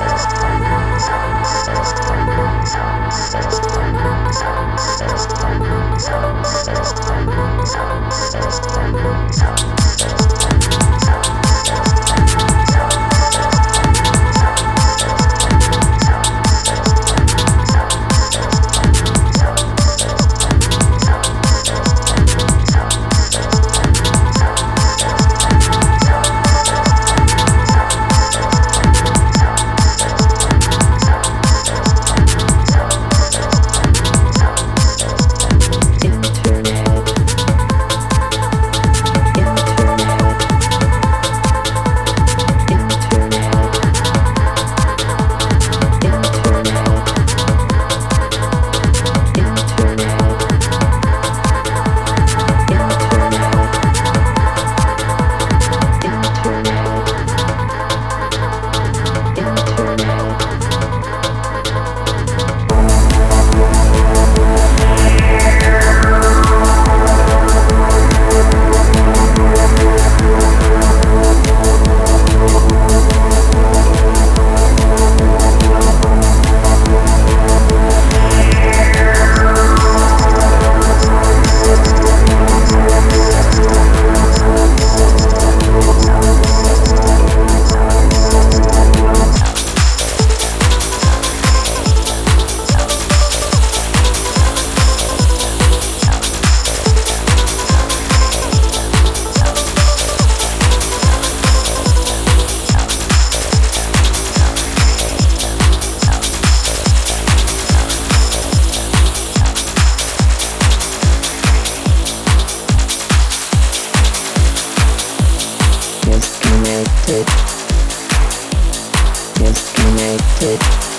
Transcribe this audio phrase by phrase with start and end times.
[120.45, 120.94] Music.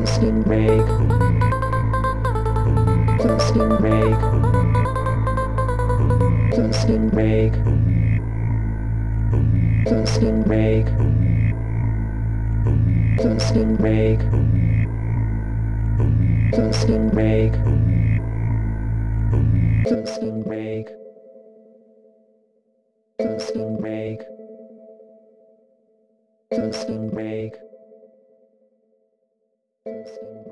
[0.00, 0.86] Toasting break.
[3.20, 4.18] Toasting break.
[6.56, 7.52] Toasting break.
[9.84, 10.86] Toasting break.
[13.20, 14.20] Toasting break.
[16.54, 17.52] Toasting break.
[19.84, 20.88] Toasting break.
[23.18, 24.20] Toasting break.
[26.50, 27.69] Toasting break.
[29.84, 30.49] Thank you.